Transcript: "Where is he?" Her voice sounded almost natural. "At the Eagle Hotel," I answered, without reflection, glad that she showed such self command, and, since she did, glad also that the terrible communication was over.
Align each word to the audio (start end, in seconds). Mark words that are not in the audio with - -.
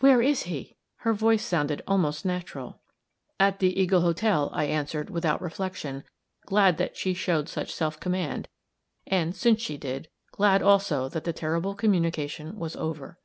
"Where 0.00 0.22
is 0.22 0.44
he?" 0.44 0.74
Her 1.00 1.12
voice 1.12 1.44
sounded 1.44 1.82
almost 1.86 2.24
natural. 2.24 2.80
"At 3.38 3.58
the 3.58 3.78
Eagle 3.78 4.00
Hotel," 4.00 4.48
I 4.54 4.64
answered, 4.64 5.10
without 5.10 5.42
reflection, 5.42 6.02
glad 6.46 6.78
that 6.78 6.96
she 6.96 7.12
showed 7.12 7.50
such 7.50 7.74
self 7.74 8.00
command, 8.00 8.48
and, 9.06 9.36
since 9.36 9.60
she 9.60 9.76
did, 9.76 10.08
glad 10.30 10.62
also 10.62 11.10
that 11.10 11.24
the 11.24 11.34
terrible 11.34 11.74
communication 11.74 12.58
was 12.58 12.74
over. 12.74 13.18